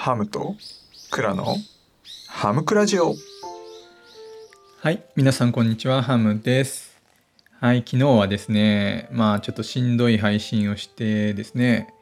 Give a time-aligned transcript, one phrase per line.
[0.00, 0.56] ハムと
[1.10, 1.56] クラの
[2.26, 3.14] ハムクラジオ
[4.80, 6.98] はい、皆さんこんにちは、ハムです。
[7.60, 11.92] はい、昨日はですね、まあちょっとしんどい配信をしてですね、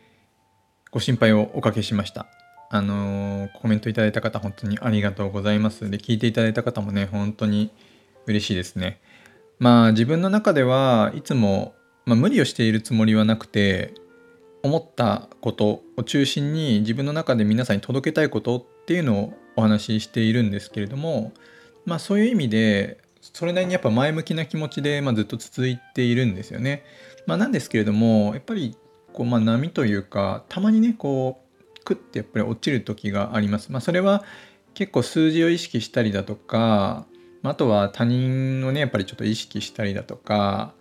[0.92, 2.28] ご心配をおかけしました。
[2.70, 5.90] あのーコメントいただいた方本当にありがとうございます。
[5.90, 7.72] で、聞いていただいた方もね、本当に
[8.26, 9.00] 嬉しいですね。
[9.58, 11.74] まあ自分の中ではいつも、
[12.04, 13.92] まあ、無理をしているつもりはなくて、
[14.62, 21.32] 思ったことを中心に自分の中で皆さんに届けたいことっていうのをお話ししているんですけれども、
[21.84, 26.84] まあそういう意味でそれなりにやっぱ前向きな気持ちで、まあ、ずっと続いているんですよね。
[27.26, 28.76] まあ、なんですけれどもやっぱり
[29.12, 31.40] こう、まあ、波というかたまにねこ
[31.80, 33.72] うクッてやっぱり落ちる時があります。
[33.72, 34.24] まあ、それは
[34.74, 37.06] 結構数字を意識したりだとか、
[37.42, 40.74] まあ、とは他人をねやっぱりちょっと意識したりだとか、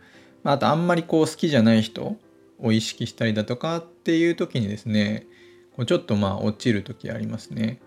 [0.44, 2.18] まあ、あとあんまりこう好きじゃない人
[2.60, 5.28] を意識したりだとかっていう時にですね
[5.76, 7.80] こうちょっとまあ落ちる時ありますね。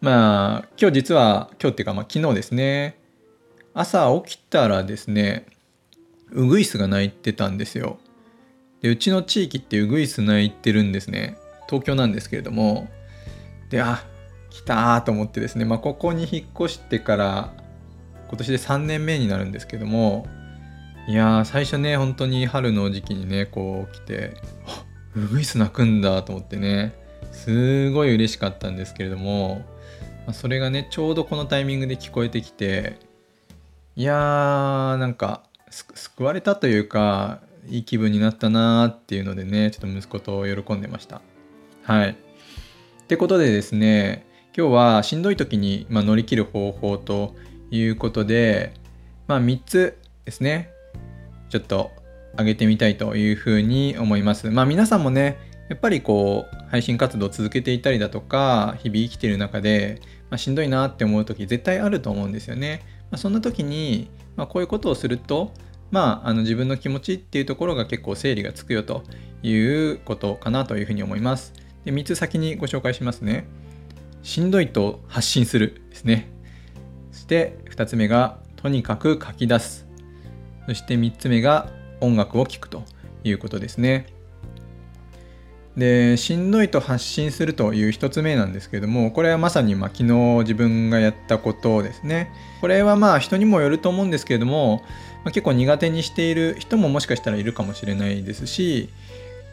[0.00, 2.98] まあ今日実は今日っていうかまあ昨日ですね
[3.74, 5.46] 朝起きたらですね
[6.30, 7.98] ウグイスが鳴いてたんですよ。
[8.80, 11.36] でうちの地域ってウグイス鳴いてるんですね
[11.68, 12.88] 東京なんですけれども
[13.70, 14.04] であ
[14.50, 17.52] 来たと思ってですね、まあ、ここに引っ越してから
[18.28, 20.26] 今年で3年目になるんですけども
[21.08, 24.84] いやー最初ね本当に春の時期にねこう来てあ
[25.16, 26.94] ウグイス鳴くんだと思ってね
[27.32, 29.62] すごい嬉しかったんですけれども、
[30.32, 32.98] それがねちょうどこのタイミングで聞こえてきて
[33.96, 41.22] いやーなんか救われたというかいい気分になったなーっていうのでねちょっと息子と喜んでました。
[41.84, 42.10] はい。
[42.10, 42.14] っ
[43.06, 47.34] てことでですね今日はしんどい時に、ま、乗り切る方法と
[47.70, 48.74] いうことで
[49.26, 50.70] まあ3つですね。
[51.50, 51.90] ちょっと
[52.36, 62.82] 上げてみたいというふうに思いますまあ皆さんもねやっぱりこう配信活動を続けていたりだとか日々生きている中で、まあ、しんどいなって思う時絶対あると思うんですよね。
[63.10, 65.52] まあ、そんな時に、まあ、こういうことをすると、
[65.90, 69.02] まあ、あの自分の気持ちっていうところが結構整理がつくよと
[69.42, 71.52] いうことかなというふうに思います。
[71.84, 73.46] で3つ先にご紹介しますね。
[74.22, 76.28] しんどいと発信するですね。
[77.12, 79.87] そして2つ目がとにかく書き出す。
[80.68, 81.70] そして3つ目が
[82.02, 82.84] 音楽を聴くと
[83.24, 84.06] いうことですね。
[85.78, 94.82] でしんどいと発信するという1つ目なんですけどもこれはまさにまあ昨日自分がやったことですねこれはまあ人にもよると思うんですけれども、
[95.24, 98.88] まあ、結構苦手にしている人ももしかしたらいるかもしれないですし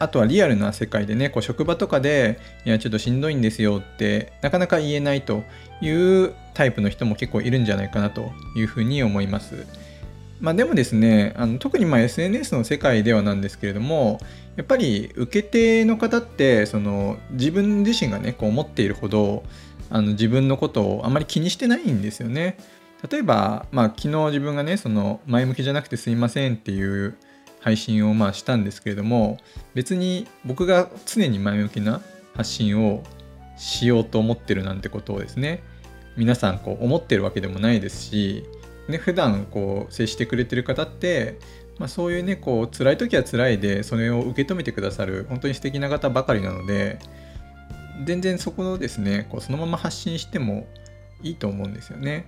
[0.00, 5.44] あとはリアルな世界でねこう職場とかでいやちょっとしんどいんですよってなかなか言えないと
[5.80, 9.64] いうタイプの人も結構いるんじゃないかなというふうに思います。
[10.40, 14.20] まあ、でもですねあの特にまあ SNS の世界ではなんですけれども
[14.56, 19.44] やっぱり受け手の方ってその自分自身がねこう思っているほど
[19.90, 22.58] あの自分のことをあまり気にしてないんですよね。
[23.10, 27.16] 例えば、まあ、昨日自分がねその前向きじゃなくてすいませんっていう
[27.60, 29.38] 配信をまあしたんですけれども
[29.74, 32.00] 別に僕が常に前向きな
[32.34, 33.02] 発信を
[33.56, 35.62] しようと思ってるなんてことをですね
[36.16, 38.44] 皆さんこう思ってるわけでもないですし
[38.88, 41.38] ね、普段こう接してくれてる方って、
[41.78, 46.98] まあ、そういうねこう辛い時は辛いでそれを受け止めてくださる本当に素敵な方ばかりなので
[48.04, 50.66] 全然そこのですねこうそのまま発信しても
[51.22, 52.26] いいと思うんですよね。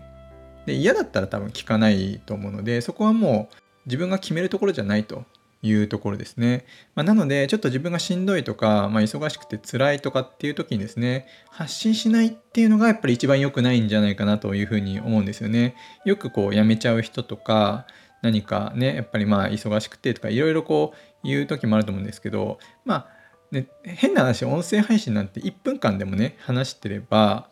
[0.67, 5.25] で嫌だったら多分聞かないと思うのでそこはもう自分が決めるところじゃないと
[5.63, 6.65] いうところですね。
[6.95, 15.75] まあ、なのでちょっと自分がしんどいとか、まあ、忙しくて辛いとかっていう時にですね発信しないっていうのがやっぱり一番良くないんじゃないかなというふうに思うんですよね。
[16.05, 17.87] よくこう辞めちゃう人とか
[18.23, 23.09] 何かねやっぱりまあ忙しくてとかいろいろこう言う時もあると思うんですけどまあ
[23.51, 27.49] ね変な話音声配信なんて1分間でもね話してれば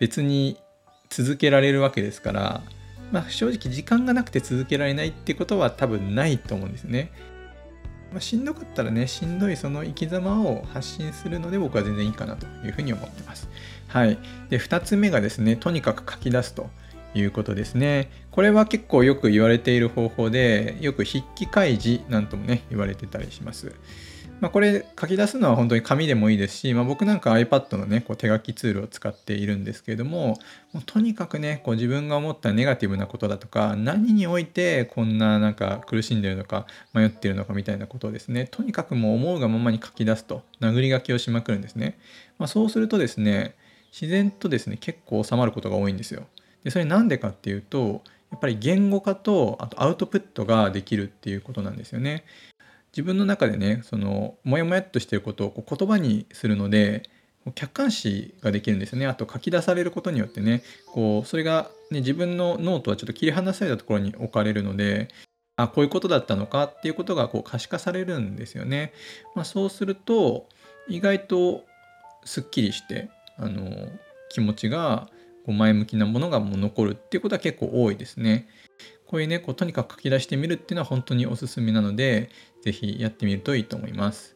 [0.00, 0.58] 別に
[1.08, 2.62] 続けられるわけですから、
[3.12, 7.12] まあ、正直時間がなくて続けられないってことは多分ないと思うんですね。
[8.14, 13.48] まあ、しんどかったらね、しんどいその生き様を発信するので僕は全然いいかなというふうに思ってます。
[13.88, 14.16] はい。
[14.50, 16.70] で、2つ目がですね、とにかく書き出すと
[17.16, 18.12] いうことですね。
[18.30, 23.72] これは結構よく言われている方法で、よく筆記開示なんともね、言われてたりします。
[24.40, 30.38] まあ、これ書き出すのは本当に紙でもいいですし、まあ、僕なんか iPad のねこう手書きツールを使っているんですけれども
[30.72, 41.98] もうとにかくねこう自分が思ったネガティブなことだとか何においてこんななんか苦しんでるのか迷ってるのかみたいなことをですねとにかくもう思うがままに書き出すと殴り書きをしまくるんですね、
[42.38, 43.54] まあ、そうするとですね
[43.92, 46.24] 自然とですね結構収まることが多いんですよ
[46.64, 52.24] でそれなんでかっていうとやっぱり言語化とあとアウトプットができるっていうことなんですよね。
[52.94, 57.02] 自分の中でねそのモヤモヤっとしてることをこう言葉にするので
[57.54, 60.62] 客観視ができるんですよねあと書き出されることによってね
[60.92, 65.08] こうそれが、ね、自分の脳とはちょっと切り離されたところに置かれるので
[65.56, 66.64] あこういうことだったのか？
[66.64, 68.92] っていうことがこう可視化されるんですよね。
[69.36, 70.48] まあ、そうすると
[70.88, 71.64] 意外と
[72.24, 73.88] すっきりしてあの
[74.30, 75.08] 気持ちが
[75.44, 78.48] こう前向きなものがもう残るっていうことは結構多いですね。
[79.06, 82.30] こういうねこうとにかく書き出してみるっていうのは本当におすすめなので
[82.62, 84.34] 是非やってみるといいと思います。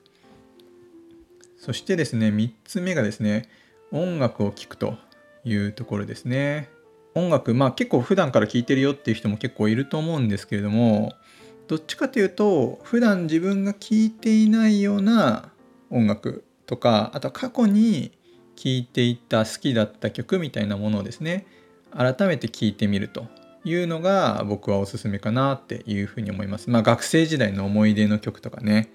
[1.57, 3.49] そしてですね3つ目がですね
[3.91, 4.97] 音楽を聴くと
[5.45, 6.69] いうところですね。
[7.15, 11.15] 音楽まあ結構普段から聴いてるよっていう人も結構いると思うんですけれども
[11.67, 15.51] どっちかというと普段自分が聴いていないような
[15.91, 18.13] 音楽とかあとは過去に
[18.59, 21.47] 聴いていた好きだった曲みたいなものをですね
[21.93, 23.27] 改めて聴いてみると
[23.65, 26.69] いうのが僕はおすすめかなっていうふうに思います。
[26.69, 28.91] まあ学生時代の思い出の曲とかね、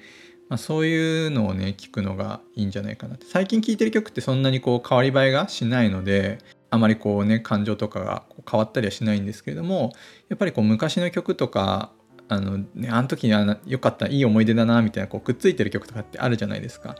[0.49, 6.39] まあ、そういうのをね聞くのがいいんじゃないかなって最近聴いてる曲ってそんなにこう変わり映えがしないので
[6.69, 9.93] あまりこうね感情とかが変わったりはしないんですけれども
[10.27, 11.91] やっぱりこう昔の曲とか
[12.29, 16.95] あのね、あの時には良かったいい思い出だなみたいなこうくっついてる曲とかってあるじゃないですか、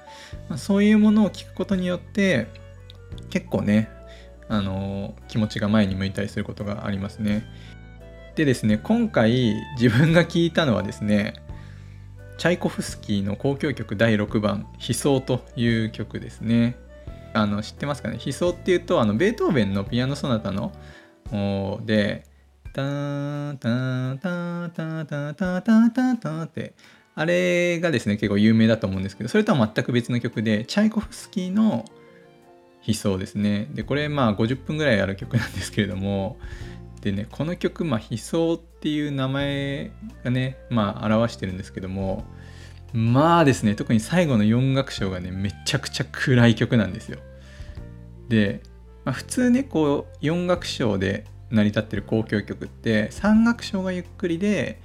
[0.50, 2.48] まあ、そういうものを聴くことによって
[3.30, 3.90] 結構ね
[4.50, 7.46] あの気持ちが前に向いたりすることがありますね。
[8.36, 11.34] でですね今回自分が聴いたのはですね
[12.38, 16.76] チャイコフスキーの交響曲第6番「悲壮」という曲ですね。
[17.36, 18.20] あの知ってますかね？
[18.24, 20.72] 悲壮っていうとあのベートーベンのピアノソナタの
[21.86, 22.26] で
[22.74, 26.74] タタタタタタタタタって
[27.16, 31.86] あれがですね結構有名だと思うんですけどそれとは全く別の曲でチャイコフスキーの
[32.86, 36.38] 悲壮ですねでこれまあ50分ぐらいある曲なんですけれども
[37.02, 39.92] でねこの曲、まあ、悲壮っていう名前
[40.24, 42.26] がねまあ表してるんですけども
[42.92, 47.20] まあですね特に最後の4楽章がねめちゃくちゃ暗い曲なんですよ
[48.30, 48.62] で、
[49.06, 54.82] まあ、普通ねこう4楽章で成り立ってる交響曲って3楽章がゆっくりで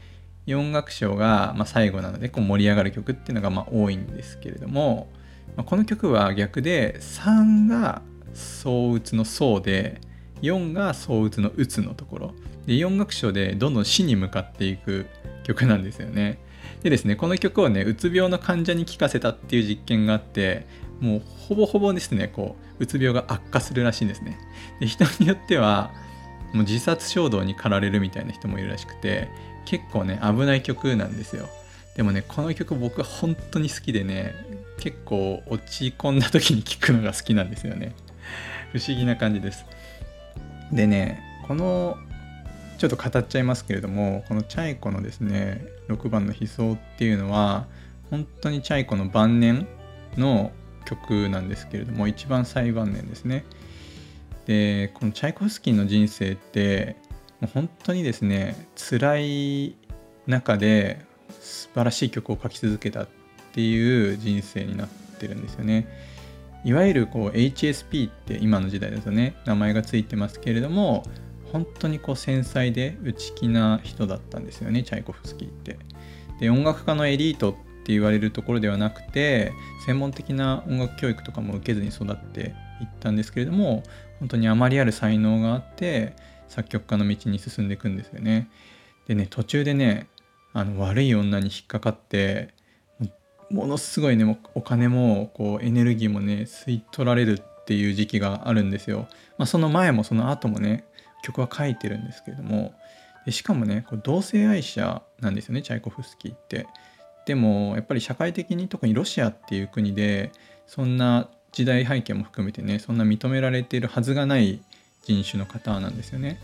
[0.46, 5.08] 4楽章がま最後なのでこう盛り上がる曲っていうのがま多いんですけれども、
[5.56, 8.02] まこの曲は逆で3が
[8.34, 10.00] 相打つの相で
[10.42, 12.34] 4が相打つの打つのところ
[12.66, 15.06] で4楽章でどんどん死に向かっていく
[15.44, 16.38] 曲なんですよね。
[16.82, 20.66] でですねこの曲をねうつ病の患者に聴かせたっていう実験があって
[21.00, 24.38] もうほぼほぼですねこううつ病が悪化するらしいんですね。
[24.80, 25.90] で人によっては
[26.52, 29.28] もう自殺衝動に駆られるみたいな人もいるらしくて
[29.64, 31.48] 結構ね危ない曲なんですよ。
[31.94, 34.34] でもねこの曲僕は本当に好きでね
[34.78, 37.94] 結構落ち込んだ時に聴くのが好きなんですよね。
[38.72, 39.64] 不思議な感じです。
[40.72, 41.96] でねこの
[42.78, 47.66] ちょっと語っちゃいますけれどもこのチャイコのですね6番の悲壮っていうのは
[48.10, 49.66] 本当にチャイコの晩年
[50.16, 50.52] の
[50.84, 53.44] 曲なんですけれども一番最晩年ですね。
[54.48, 56.96] でこのチャイコフスキーの人生って
[57.40, 59.76] もう本当にですね辛い
[60.26, 61.04] 中で
[61.40, 63.08] 素晴らしい曲を書き続けたっ
[63.52, 65.86] ていう人生になってるんですよね。
[66.64, 71.04] いわゆるこう HSP って今の時代だとね名前がついてますけれども
[71.52, 75.78] 本当にこう繊細で内気な人だったんですよねチャイコフスキーって。
[76.40, 77.54] で音楽家のエリートっ
[77.84, 79.52] て言われるところではなくて
[79.84, 83.82] 専門的な音楽教育とかも受けずに育っていったんですけれども
[84.18, 86.14] 本当にあまりある才能があって
[86.48, 88.48] 作曲家の道に進んでいくんですよね。
[89.06, 90.08] でね途中でね
[90.52, 92.54] あの悪い女に引っかかって
[93.50, 99.08] ものすごいねお金もこうエネルギーもね吸い取られるっていう時期があるんですよ。
[99.38, 100.84] まあ、その前もその後もね
[101.22, 102.74] 曲は書いてるんですけれども
[103.24, 106.66] でしかもねこう同性愛者なんですよねチャイコフスキーって。
[107.26, 110.32] でもやっぱり社会的に特にロシアっていう国で
[110.66, 114.60] そんな時代背景も含めてねそんな認められているはずがない
[115.02, 116.38] 人種の方なんですよね。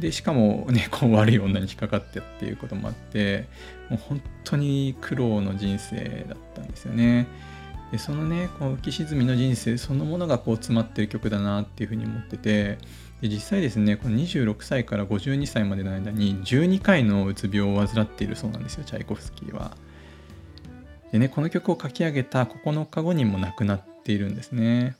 [0.00, 3.46] でしかもね こう悪い女に引っかかってっていうこともあって
[3.88, 7.26] もう本当に苦労の人生だったんですよね。
[7.92, 12.78] でそのねこう浮き沈みの人生そのものがこう詰まってる曲だなっていうふうに思ってて
[13.20, 19.76] で実際ですねこの26歳から52歳までの間に12回のうつ病を患っているそうなんですよチャイコフスキーは。
[21.12, 24.96] でねこの曲を書き上げた9日後にも亡くなってているんですね。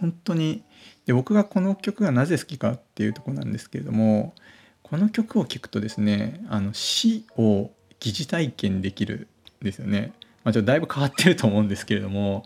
[0.00, 0.64] 本当に
[1.06, 4.34] で僕がこの曲がなぜ好きかっていうとこなんですけれども
[4.82, 7.70] この曲を聴くとですねあの死を
[8.00, 9.28] 疑似体験できる
[9.62, 10.12] んですよね。
[10.44, 12.44] まあ、ちょっとだいぶ変わってると思うんですけれども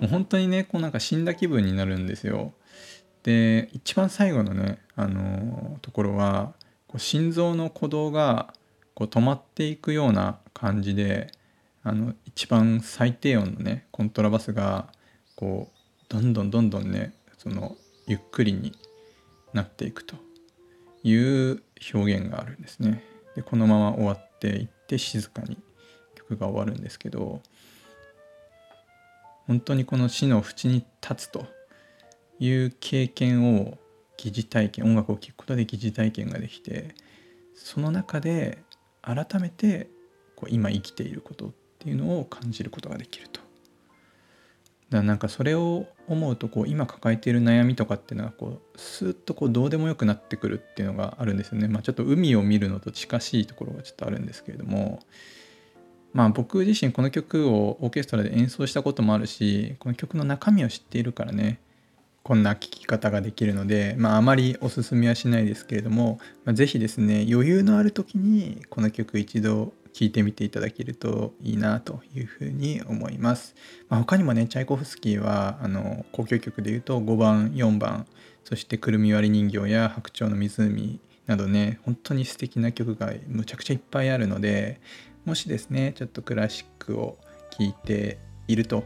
[0.00, 2.52] もう本当にねこうなんか死んだ気分になるんですよ。
[3.22, 6.52] で一番最後のねあのところは
[6.88, 8.52] こう心臓の鼓動が
[8.94, 11.32] こう止まっていくような感じで
[11.84, 14.88] あの一番最低音のねコントラバスが
[15.36, 17.76] こうどんどんどんどんねその
[18.06, 18.72] ゆっくりに
[19.52, 20.16] なっていくと
[21.02, 21.62] いう
[21.94, 23.04] 表現があるんですね。
[23.36, 25.58] でこのまま終わっていって静かに
[26.14, 27.42] 曲が終わるんですけど
[29.46, 31.46] 本当にこの死の淵に立つと
[32.38, 33.76] いう経験を
[34.16, 36.94] 疑似体験音楽を聴くことで疑似体験ができて
[37.54, 38.62] その中で
[39.02, 39.88] 改めて
[40.34, 41.52] こう今生きていること
[41.84, 43.40] っていうのを感じることができると。
[43.40, 43.46] だか
[44.98, 51.68] らなんかそれを思うとこう今抱えている悩みとかっていうのがこうスーッとこうどうでもよくなってくるっていうのがあるんですよね。
[51.68, 55.00] まあ、ちょっと海を見るのと近しいところがちょっとあるんですけれども
[56.14, 61.60] まあ僕自身この曲をオーケストラで演奏したこともあるしこの曲の中身を知っているからね
[62.22, 73.54] こんな聴き方ができるので、まあ、あまりおすすめはしないですけれども、まあ、ですね余裕のある時にこの曲一度聴いてみていただけるといいなというふうに思います。
[73.88, 78.06] まあ、他にもねチャイコフスキーはあの交響曲でいうと5番4番
[78.42, 84.80] そして「くるみ割り人形」や「白鳥の湖」などね本当に素敵な曲がむちゃくちゃいっぱいあるので
[85.24, 87.16] もしですねちょっとクラシックを
[87.50, 88.84] 聴いていると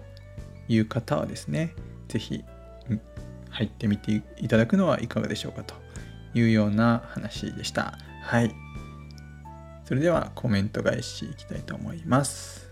[0.68, 1.74] いう方はですね
[2.08, 2.44] 是非
[3.50, 5.74] 入ってみていただくのはいかがでしょうかと
[6.34, 7.98] いうような話でした。
[8.22, 8.67] はい。
[9.88, 12.68] それではコメント返しいきたいと思います。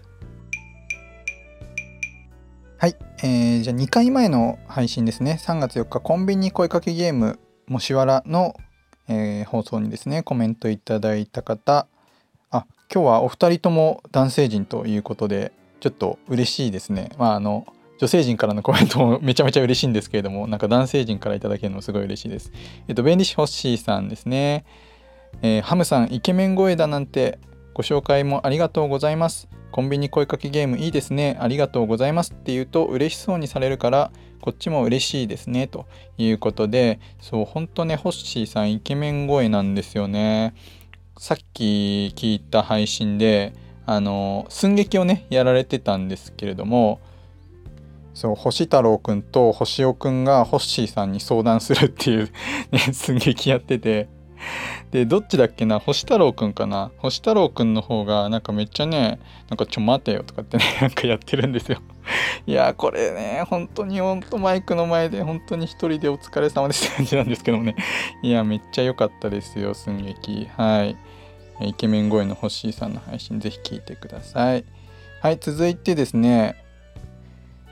[2.76, 8.54] はい、えー、じゃあ2回前の配信ですね3月4日コンビニ声かけゲームもしわらの、
[9.08, 11.86] えー、放送にですねコメントいただいた方
[12.50, 22.52] あ今日はお二人とも男性陣ということでちょっと嬉しいですねまああの女性陣からのコメントもめちゃめちゃ嬉しいんですけれども、なんか男性陣からいただけるのもすごい嬉しいです。
[22.88, 24.66] えっと、弁理士ホッシーさんですね。
[25.42, 27.38] えー、ハムさん、イケメン声だなんて、
[27.74, 29.48] ご紹介もありがとうございます。
[29.70, 31.36] コンビニ声かけゲームいいですね。
[31.40, 35.66] ありがとうございますって言うと嬉しそうにされるから、こっちも嬉しいですね。
[35.66, 40.54] ということで、そう、ほんとね、ホッシーさん、イケメン声なんですよね。
[41.18, 43.52] さっき聞いた配信で、
[43.84, 47.00] あの、寸劇をね、やられてたんですけれども、
[48.16, 52.30] そう星太郎くんと星尾くんがホッシーさんに相談するっていう
[52.72, 54.08] ね寸劇やってて
[54.90, 55.78] でどっちだっけな？
[55.78, 56.90] 星太郎くんかな？
[56.98, 61.78] 星太郎くんの方がなんかめっちゃねなんかちょ待てよとかってね なんかやってるんですよ。
[62.46, 67.74] いやこれね本当にほんとマイクの前で本当に一人でお疲れ様ですって感じなんですけどもね。
[68.22, 70.48] いやめっちゃ良かったですよ寸劇。
[70.56, 70.96] はい。
[71.60, 74.64] イケメン声のホッシーさんの配信ぜひ聞いてください。
[75.22, 76.56] はい続いてですね。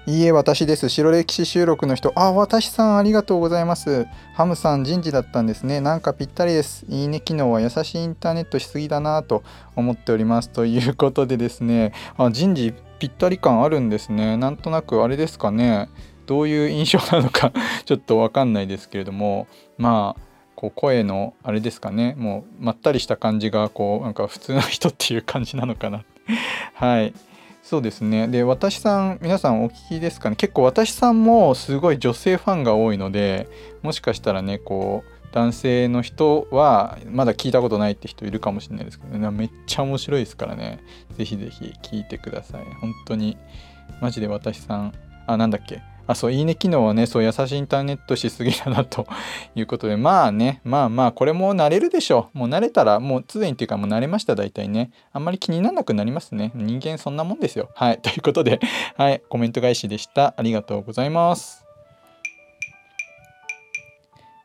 [0.07, 0.91] いいえ、私です。
[0.91, 2.13] 白歴史収録の人。
[2.15, 4.07] あ、私さんありがとうございます。
[4.35, 5.81] ハムさん人事だったんですね。
[5.81, 6.85] なんかぴったりです。
[6.91, 9.43] いいね機能は優しいインターネットしすぎだなと
[9.75, 10.51] 思っております。
[10.51, 14.37] ということでですね、あ人事ぴったり感あるんですね。
[14.37, 15.89] なんとなくあれですかね。
[16.27, 17.53] どういう印象なのか
[17.87, 19.47] ちょっとわかんないですけれども、
[19.79, 20.21] まあ、
[20.55, 22.15] こう声のあれですかね。
[22.19, 26.05] もうまったりした感じが、こう、なんか普通の人っていう感じなのかな。
[26.75, 27.15] はい。
[27.65, 28.29] そうですね。
[28.29, 30.37] で私さん皆さんお聞きですかね？
[30.37, 33.49] 結構私さんもすごい女性ファンが多いので
[33.83, 39.31] もしかしたらねこう男性の人はまだ聞いたことないって人いるかもしれないですけどね。
[39.31, 40.79] めっちゃ面白いですからね。
[41.17, 42.65] 是非是非聞いてください。
[42.83, 43.39] 本当に
[44.03, 44.93] マジで私さん
[45.27, 45.81] あなんだっけ？
[46.07, 49.07] あ、そう、いいね機能はね、そう優しいインターネットしすぎだなと
[49.55, 52.39] いうことで、まあね、まあまあ、これも慣れるでしょう。
[52.39, 54.91] もう慣れたら、もう常にっていうかもう慣れました、大体ね。
[55.13, 56.53] あんまり気にならなくなりますね。
[56.55, 57.71] 人間そんなもんですよ。
[57.75, 57.99] はい。
[58.03, 58.61] ということで、
[58.97, 60.35] はい、コメント返しでした。
[60.37, 61.65] ありがとうございます。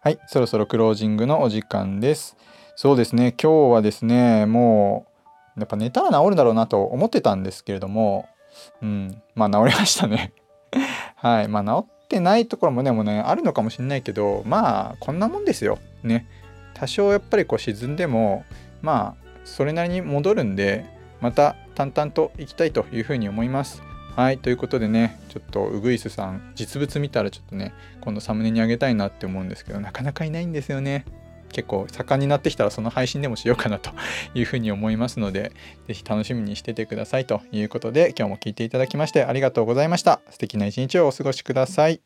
[0.01, 2.38] はい、そろそろクロージングのお時間です。
[2.78, 5.08] そうですね、今日はですね、も
[5.58, 8.30] う、やっぱ寝たら治るだろうなと思ってたんですけれども、
[8.82, 10.32] うん、まあ治りましたね。
[11.22, 11.48] はい。
[11.48, 15.78] まあ、治ってないところもね、もうね、あるのかもしれないけど、まあ、こんなもんですよ。
[16.04, 16.28] ね。
[16.74, 18.46] 多少やっぱりこう沈んでも、
[18.82, 20.86] まあ、それなりに戻るんで、
[21.20, 23.84] また淡々といきたいというふうに思います。
[24.16, 24.38] はい。
[24.38, 31.04] ということでね、ちょっとウグイスさん、実物見たらちょっとね、今度サムネにあげたいなって思うんですけど、なかなかいないんですよね。
[31.51, 33.91] 結構盛んになってきたらその配信でもしようかなと
[34.34, 35.51] いうふうに思いますので、
[35.88, 40.22] 是非楽しみにしててくださいということで、今日も聴いていただきましてありがとうございました。
[40.29, 42.01] 素敵な一日をお過ごしください。